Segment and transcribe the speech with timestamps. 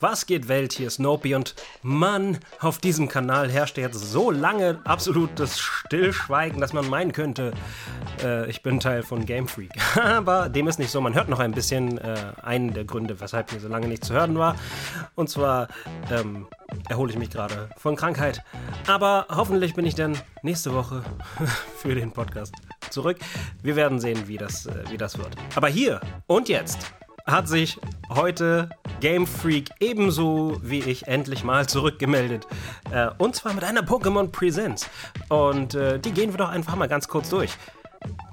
[0.00, 0.74] Was geht Welt?
[0.74, 6.72] Hier ist Snopey und Mann, auf diesem Kanal herrscht jetzt so lange absolutes Stillschweigen, dass
[6.72, 7.52] man meinen könnte,
[8.22, 9.72] äh, ich bin Teil von Game Freak.
[10.00, 11.00] Aber dem ist nicht so.
[11.00, 14.14] Man hört noch ein bisschen äh, einen der Gründe, weshalb mir so lange nicht zu
[14.14, 14.54] hören war.
[15.16, 15.66] Und zwar
[16.12, 16.46] ähm,
[16.88, 18.44] erhole ich mich gerade von Krankheit.
[18.86, 21.02] Aber hoffentlich bin ich dann nächste Woche
[21.76, 22.54] für den Podcast
[22.90, 23.18] zurück.
[23.64, 25.34] Wir werden sehen, wie das, äh, wie das wird.
[25.56, 26.92] Aber hier und jetzt
[27.28, 28.70] hat sich heute
[29.00, 32.46] Game Freak ebenso wie ich endlich mal zurückgemeldet.
[32.90, 34.88] Äh, und zwar mit einer Pokémon Presents.
[35.28, 37.50] Und äh, die gehen wir doch einfach mal ganz kurz durch.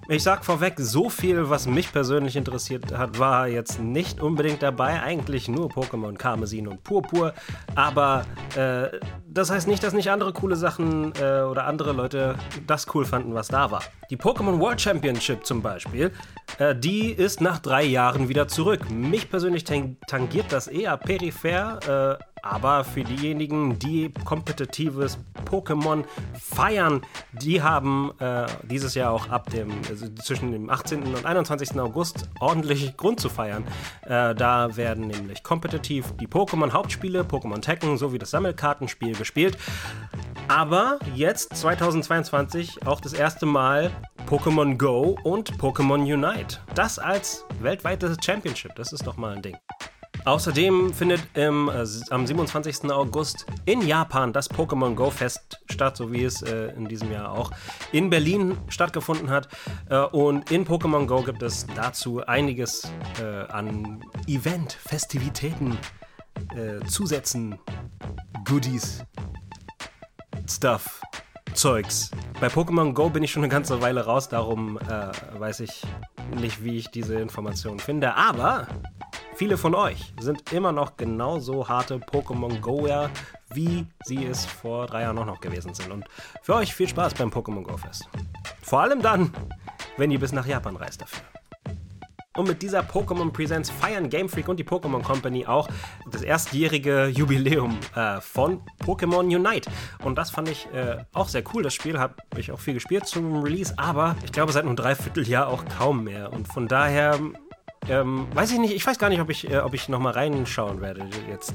[0.08, 5.02] Ich sag vorweg, so viel, was mich persönlich interessiert hat, war jetzt nicht unbedingt dabei.
[5.02, 7.34] Eigentlich nur Pokémon Karmesin und Purpur.
[7.74, 8.24] Aber
[8.56, 12.36] äh, das heißt nicht, dass nicht andere coole Sachen äh, oder andere Leute
[12.68, 13.82] das cool fanden, was da war.
[14.12, 16.12] Die Pokémon World Championship zum Beispiel,
[16.60, 18.90] äh, die ist nach drei Jahren wieder zurück.
[18.90, 25.18] Mich persönlich tangiert das eher peripher äh, aber für diejenigen, die kompetitives
[25.50, 26.04] Pokémon
[26.40, 27.02] feiern,
[27.34, 31.04] die haben äh, dieses Jahr auch ab dem, also zwischen dem 18.
[31.04, 31.80] und 21.
[31.80, 33.64] August ordentlich Grund zu feiern.
[34.04, 39.58] Äh, da werden nämlich kompetitiv die Pokémon-Hauptspiele, Pokémon Tekken sowie das Sammelkartenspiel gespielt.
[40.48, 43.90] Aber jetzt, 2022, auch das erste Mal
[44.26, 46.58] Pokémon Go und Pokémon Unite.
[46.74, 49.56] Das als weltweites Championship, das ist doch mal ein Ding.
[50.26, 52.90] Außerdem findet im, äh, am 27.
[52.90, 57.32] August in Japan das Pokémon Go Fest statt, so wie es äh, in diesem Jahr
[57.32, 57.52] auch
[57.92, 59.48] in Berlin stattgefunden hat.
[59.92, 65.78] Äh, und in Pokémon Go gibt es dazu einiges äh, an Event, Festivitäten,
[66.56, 67.60] äh, Zusätzen,
[68.44, 69.04] Goodies,
[70.50, 71.02] Stuff,
[71.54, 72.12] Zeugs.
[72.40, 75.84] Bei Pokémon Go bin ich schon eine ganze Weile raus, darum äh, weiß ich
[76.36, 78.16] nicht, wie ich diese Informationen finde.
[78.16, 78.68] Aber
[79.36, 83.10] Viele von euch sind immer noch genauso harte Pokémon Goer,
[83.54, 85.92] wie sie es vor drei Jahren auch noch gewesen sind.
[85.92, 86.06] Und
[86.42, 88.08] für euch viel Spaß beim Pokémon Go Fest.
[88.62, 89.34] Vor allem dann,
[89.98, 91.35] wenn ihr bis nach Japan reist dafür.
[92.36, 95.70] Und mit dieser Pokémon Presents feiern Game Freak und die Pokémon Company auch
[96.12, 99.70] das erstjährige Jubiläum äh, von Pokémon Unite.
[100.04, 101.64] Und das fand ich äh, auch sehr cool.
[101.64, 105.48] Das Spiel habe ich auch viel gespielt zum Release, aber ich glaube seit einem Dreivierteljahr
[105.48, 106.34] auch kaum mehr.
[106.34, 107.20] Und von daher
[107.90, 110.82] ähm, weiß ich nicht, ich weiß gar nicht, ob ich, äh, ob ich nochmal reinschauen
[110.82, 111.54] werde jetzt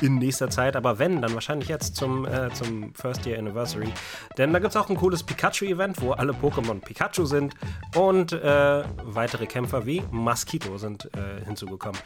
[0.00, 3.92] in nächster Zeit, aber wenn, dann wahrscheinlich jetzt zum, äh, zum First Year Anniversary.
[4.38, 7.54] Denn da gibt es auch ein cooles Pikachu-Event, wo alle Pokémon Pikachu sind
[7.94, 12.00] und äh, weitere Kämpfer wie Mosquito sind äh, hinzugekommen.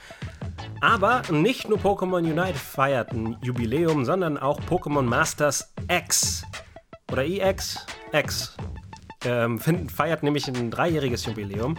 [0.81, 6.43] Aber nicht nur Pokémon Unite feiert ein Jubiläum, sondern auch Pokémon Masters X
[7.11, 8.57] oder EX X
[9.25, 11.77] ähm, feiert nämlich ein dreijähriges Jubiläum.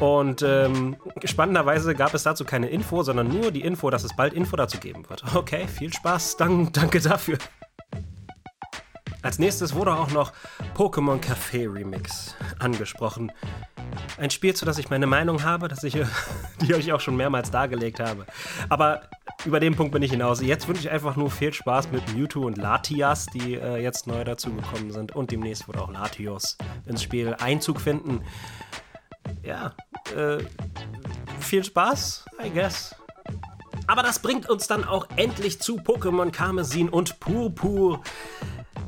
[0.00, 4.32] Und ähm, spannenderweise gab es dazu keine Info, sondern nur die Info, dass es bald
[4.32, 5.22] Info dazu geben wird.
[5.34, 7.36] Okay, viel Spaß, dann, danke dafür.
[9.22, 10.32] Als nächstes wurde auch noch
[10.74, 13.30] Pokémon Café Remix angesprochen.
[14.16, 15.92] Ein Spiel, zu das ich meine Meinung habe, das ich,
[16.62, 18.24] die ich auch schon mehrmals dargelegt habe.
[18.70, 19.02] Aber
[19.44, 20.40] über den Punkt bin ich hinaus.
[20.40, 24.24] Jetzt wünsche ich einfach nur viel Spaß mit Mewtwo und Latias, die äh, jetzt neu
[24.24, 25.14] dazugekommen sind.
[25.14, 26.56] Und demnächst wird auch Latios
[26.86, 28.22] ins Spiel Einzug finden
[29.42, 29.74] ja,
[30.16, 30.38] äh,
[31.40, 32.94] viel Spaß, I guess.
[33.86, 38.00] Aber das bringt uns dann auch endlich zu Pokémon Karmesin und Purpur.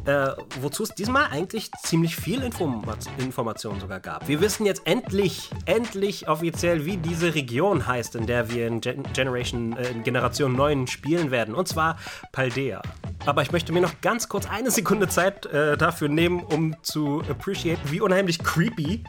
[0.05, 0.31] Äh,
[0.61, 4.27] wozu es diesmal eigentlich ziemlich viel Informat Information sogar gab.
[4.27, 9.05] Wir wissen jetzt endlich, endlich offiziell, wie diese Region heißt, in der wir in Gen
[9.13, 11.55] Generation, äh, in Generation 9 spielen werden.
[11.55, 11.99] Und zwar
[12.33, 12.83] Paldea.
[13.27, 17.23] Aber ich möchte mir noch ganz kurz eine Sekunde Zeit äh, dafür nehmen, um zu
[17.31, 19.05] appreciate, wie unheimlich creepy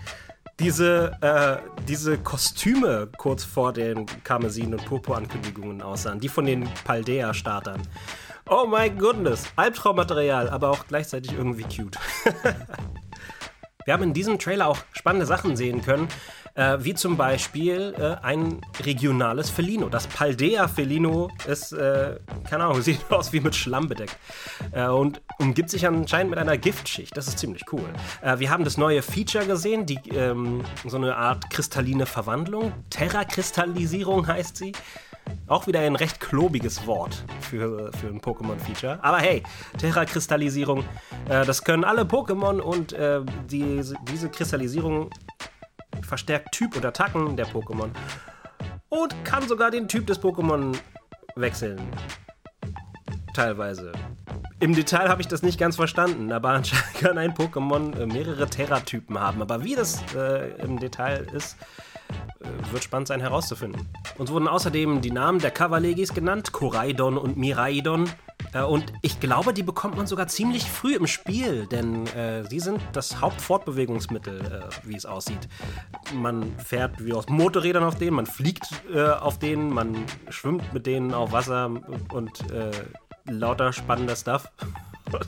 [0.59, 7.81] diese, äh, diese Kostüme kurz vor den Karmesin- und Purpur-Ankündigungen aussahen, die von den Paldea-Startern.
[8.49, 11.97] Oh my goodness, Albtraummaterial, aber auch gleichzeitig irgendwie cute.
[13.85, 16.07] Wir haben in diesem Trailer auch spannende Sachen sehen können,
[16.55, 19.89] äh, wie zum Beispiel äh, ein regionales Felino.
[19.89, 22.19] Das Paldea Felino ist, äh,
[22.49, 24.17] keine Ahnung, sieht aus wie mit Schlamm bedeckt
[24.71, 27.15] äh, und umgibt sich anscheinend mit einer Giftschicht.
[27.17, 27.89] Das ist ziemlich cool.
[28.21, 32.73] Äh, wir haben das neue Feature gesehen, die ähm, so eine Art kristalline Verwandlung.
[32.89, 34.73] Terra-Kristallisierung heißt sie.
[35.47, 38.99] Auch wieder ein recht klobiges Wort für, für ein Pokémon-Feature.
[39.01, 39.41] Aber hey,
[39.77, 40.83] Terra-Kristallisierung,
[41.29, 43.81] äh, das können alle Pokémon und äh, die,
[44.11, 45.09] diese Kristallisierung
[46.05, 47.89] verstärkt Typ und Attacken der Pokémon
[48.89, 50.77] und kann sogar den Typ des Pokémon
[51.35, 51.81] wechseln.
[53.33, 53.91] Teilweise.
[54.59, 58.47] Im Detail habe ich das nicht ganz verstanden, aber anscheinend kann ein Pokémon äh, mehrere
[58.47, 59.41] Terra-Typen haben.
[59.41, 61.57] Aber wie das äh, im Detail ist,
[62.39, 63.89] äh, wird spannend sein herauszufinden.
[64.17, 68.09] Uns wurden außerdem die Namen der Coverlegis genannt, Koraidon und Miraidon.
[68.53, 72.59] Äh, und ich glaube, die bekommt man sogar ziemlich früh im Spiel, denn äh, sie
[72.59, 75.47] sind das Hauptfortbewegungsmittel, äh, wie es aussieht.
[76.13, 80.85] Man fährt wie aus Motorrädern auf denen, man fliegt äh, auf denen, man schwimmt mit
[80.85, 81.71] denen auf Wasser
[82.13, 82.71] und äh,
[83.25, 84.51] lauter spannender Stuff.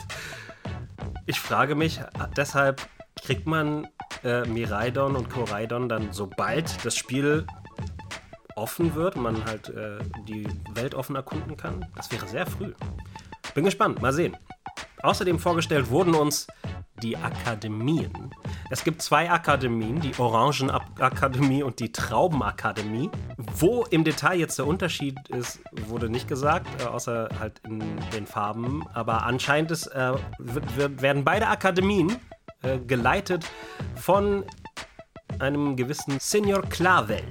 [1.25, 2.01] ich frage mich
[2.35, 2.87] deshalb,
[3.21, 3.87] kriegt man
[4.23, 7.45] äh, Miraidon und Koraidon dann, sobald das Spiel
[8.55, 11.85] offen wird man halt äh, die Welt offen erkunden kann?
[11.95, 12.73] Das wäre sehr früh.
[13.55, 14.35] Bin gespannt, mal sehen.
[15.01, 16.45] Außerdem vorgestellt wurden uns
[17.01, 18.11] die Akademien.
[18.69, 23.09] Es gibt zwei Akademien, die Orangenakademie und die Traubenakademie.
[23.37, 27.81] Wo im Detail jetzt der Unterschied ist, wurde nicht gesagt, äh, außer halt in
[28.13, 28.85] den Farben.
[28.93, 32.17] Aber anscheinend ist, äh, werden beide Akademien
[32.61, 33.45] äh, geleitet
[33.95, 34.43] von
[35.39, 37.23] einem gewissen Senior Clavel.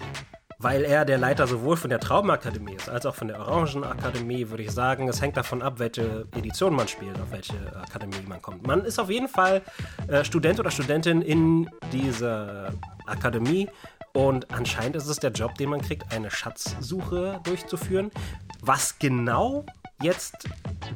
[0.65, 4.63] Weil er der Leiter sowohl von der Traubenakademie ist, als auch von der Orangenakademie, würde
[4.63, 5.11] ich sagen.
[5.11, 8.67] Es hängt davon ab, welche Edition man spielt, auf welche Akademie man kommt.
[8.67, 9.61] Man ist auf jeden Fall
[10.09, 12.73] äh, Student oder Studentin in dieser
[13.05, 13.69] Akademie.
[14.15, 18.11] Und anscheinend ist es der Job, den man kriegt, eine Schatzsuche durchzuführen.
[18.63, 19.67] Was genau
[20.01, 20.49] jetzt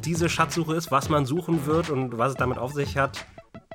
[0.02, 3.26] diese Schatzsuche ist, was man suchen wird und was es damit auf sich hat,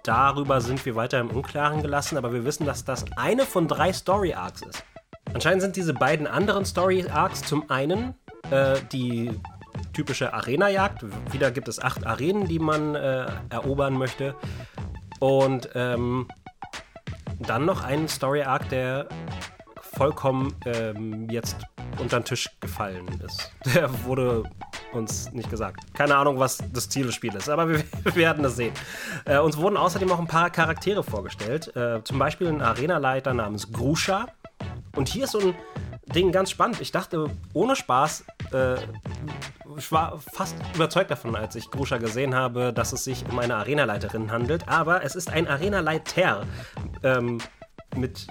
[0.06, 3.94] Darüber sind wir weiter im Unklaren gelassen, aber wir wissen, dass das eine von drei
[3.94, 4.84] Story Arcs ist.
[5.33, 8.13] Anscheinend sind diese beiden anderen Story Arcs zum einen
[8.51, 9.31] äh, die
[9.94, 11.06] typische Arena-Jagd.
[11.31, 14.35] Wieder gibt es acht Arenen, die man äh, erobern möchte.
[15.19, 16.27] Und ähm,
[17.39, 19.07] dann noch ein Story Arc, der
[19.81, 21.57] vollkommen ähm, jetzt
[22.00, 23.51] unter den Tisch gefallen ist.
[23.74, 24.44] Der wurde
[24.94, 25.94] uns nicht gesagt.
[25.94, 28.74] Keine Ahnung, was das Ziel des Spiels ist, aber wir, wir werden es sehen.
[29.25, 31.75] Äh, uns wurden außerdem auch ein paar Charaktere vorgestellt.
[31.75, 34.27] Äh, zum Beispiel ein Arenaleiter namens Grusha.
[34.95, 35.56] Und hier ist so ein
[36.13, 36.81] Ding ganz spannend.
[36.81, 38.75] Ich dachte, ohne Spaß, äh,
[39.78, 43.56] ich war fast überzeugt davon, als ich Grusha gesehen habe, dass es sich um eine
[43.56, 44.68] Arenaleiterin handelt.
[44.68, 46.45] Aber es ist ein Arenaleiter
[47.04, 47.40] ähm,
[47.95, 48.28] mit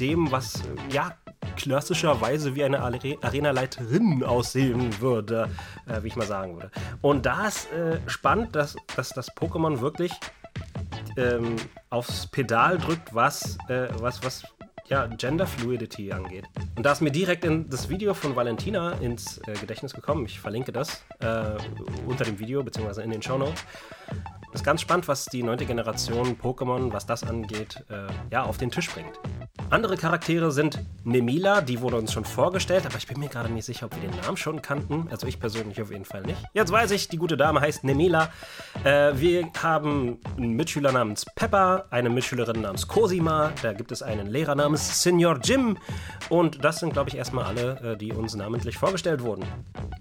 [0.00, 1.14] dem, was ja
[1.56, 5.50] klassischerweise wie eine Arenaleiterin aussehen würde,
[5.86, 6.70] äh, wie ich mal sagen würde.
[7.02, 10.12] Und da ist äh, spannend, dass, dass das Pokémon wirklich
[11.16, 11.56] ähm,
[11.90, 14.44] aufs Pedal drückt, was, äh, was, was
[14.88, 16.44] ja, Gender Fluidity angeht.
[16.76, 20.24] Und da ist mir direkt in das Video von Valentina ins äh, Gedächtnis gekommen.
[20.26, 21.56] Ich verlinke das äh,
[22.06, 23.02] unter dem Video bzw.
[23.02, 23.64] in den Show Notes.
[24.52, 28.56] Das ist ganz spannend, was die neunte Generation Pokémon, was das angeht, äh, ja, auf
[28.58, 29.18] den Tisch bringt.
[29.68, 33.64] Andere Charaktere sind Nemila, die wurde uns schon vorgestellt, aber ich bin mir gerade nicht
[33.64, 35.08] sicher, ob wir den Namen schon kannten.
[35.10, 36.38] Also ich persönlich auf jeden Fall nicht.
[36.54, 38.30] Jetzt weiß ich, die gute Dame heißt Nemila.
[38.84, 44.28] Äh, wir haben einen Mitschüler namens Pepper, eine Mitschülerin namens Cosima, da gibt es einen
[44.28, 45.76] Lehrer namens Senior Jim
[46.28, 49.44] und das sind, glaube ich, erstmal alle, äh, die uns namentlich vorgestellt wurden.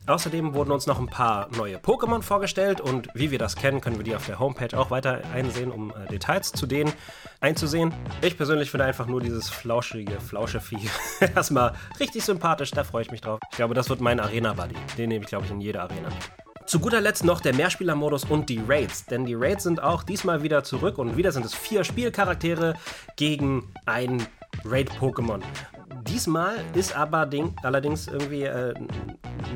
[0.07, 3.97] Außerdem wurden uns noch ein paar neue Pokémon vorgestellt und wie wir das kennen, können
[3.97, 6.93] wir die auf der Homepage auch weiter einsehen, um äh, Details zu denen
[7.39, 7.91] einzusehen.
[8.21, 10.89] Ich persönlich finde einfach nur dieses flauschige Flauschevieh
[11.35, 13.39] erstmal richtig sympathisch, da freue ich mich drauf.
[13.49, 14.75] Ich glaube, das wird mein Arena-Buddy.
[14.97, 16.09] Den nehme ich, glaube ich, in jede Arena
[16.67, 20.43] Zu guter Letzt noch der Mehrspielermodus und die Raids, denn die Raids sind auch diesmal
[20.43, 22.75] wieder zurück und wieder sind es vier Spielcharaktere
[23.15, 24.25] gegen ein
[24.63, 25.41] Raid-Pokémon.
[26.07, 28.75] Diesmal ist aber Ding, allerdings irgendwie äh,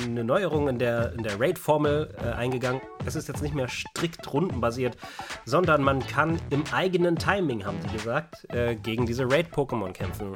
[0.03, 2.81] eine Neuerung in der, in der Raid-Formel äh, eingegangen.
[3.05, 4.97] Es ist jetzt nicht mehr strikt rundenbasiert,
[5.45, 10.33] sondern man kann im eigenen Timing, haben sie gesagt, äh, gegen diese Raid-Pokémon kämpfen.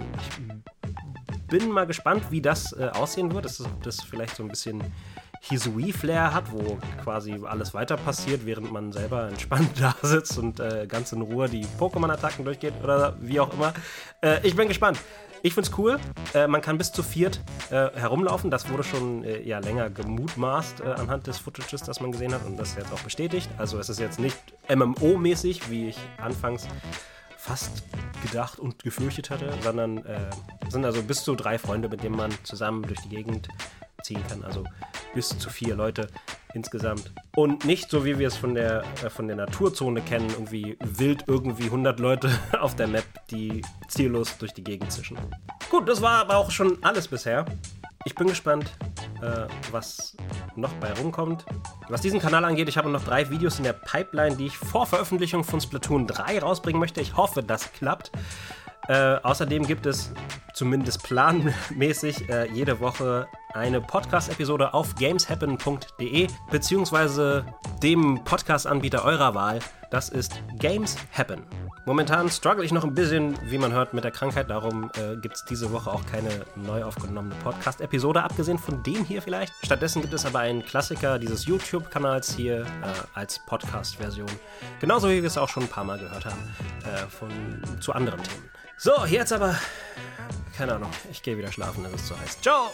[1.32, 3.48] Ich bin mal gespannt, wie das äh, aussehen wird.
[3.60, 4.84] Ob das vielleicht so ein bisschen
[5.42, 10.86] Hisui-Flair hat, wo quasi alles weiter passiert, während man selber entspannt da sitzt und äh,
[10.88, 13.74] ganz in Ruhe die Pokémon-Attacken durchgeht oder wie auch immer.
[14.22, 15.00] Äh, ich bin gespannt.
[15.46, 16.00] Ich find's cool.
[16.34, 18.50] Äh, man kann bis zu viert äh, herumlaufen.
[18.50, 22.46] Das wurde schon äh, ja länger gemutmaßt äh, anhand des Footages, das man gesehen hat
[22.46, 23.50] und das jetzt auch bestätigt.
[23.58, 24.38] Also es ist jetzt nicht
[24.70, 26.66] MMO-mäßig, wie ich anfangs
[27.38, 27.84] fast
[28.26, 30.30] gedacht und gefürchtet hatte, sondern äh,
[30.70, 33.50] sind also bis zu drei Freunde, mit denen man zusammen durch die Gegend
[34.02, 34.46] ziehen kann.
[34.46, 34.64] Also
[35.14, 36.08] bis zu vier Leute
[36.54, 37.12] insgesamt.
[37.36, 41.26] Und nicht so, wie wir es von der, äh, von der Naturzone kennen, irgendwie wild
[41.28, 42.30] irgendwie 100 Leute
[42.60, 45.18] auf der Map, die ziellos durch die Gegend zischen.
[45.70, 47.46] Gut, das war aber auch schon alles bisher.
[48.06, 48.72] Ich bin gespannt,
[49.22, 50.18] äh, was
[50.56, 51.46] noch bei rumkommt.
[51.88, 54.86] Was diesen Kanal angeht, ich habe noch drei Videos in der Pipeline, die ich vor
[54.86, 57.00] Veröffentlichung von Splatoon 3 rausbringen möchte.
[57.00, 58.12] Ich hoffe, das klappt.
[58.90, 60.12] Äh, außerdem gibt es
[60.54, 67.46] zumindest planmäßig äh, jede Woche eine Podcast-Episode auf gameshappen.de beziehungsweise
[67.82, 69.60] dem Podcast-Anbieter eurer Wahl.
[69.92, 71.44] Das ist Games Happen.
[71.86, 74.50] Momentan struggle ich noch ein bisschen, wie man hört, mit der Krankheit.
[74.50, 79.22] Darum äh, gibt es diese Woche auch keine neu aufgenommene Podcast-Episode, abgesehen von dem hier
[79.22, 79.54] vielleicht.
[79.64, 82.66] Stattdessen gibt es aber einen Klassiker dieses YouTube-Kanals hier äh,
[83.14, 84.30] als Podcast-Version.
[84.80, 86.42] Genauso wie wir es auch schon ein paar Mal gehört haben
[86.86, 87.30] äh, von,
[87.82, 88.50] zu anderen Themen.
[88.78, 89.56] So, jetzt aber,
[90.58, 92.42] keine Ahnung, ich gehe wieder schlafen, es ist zu heiß.
[92.42, 92.72] Ciao!